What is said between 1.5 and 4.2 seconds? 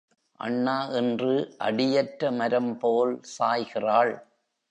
அடியற்ற மரம்போல் சாய்கிறாள்.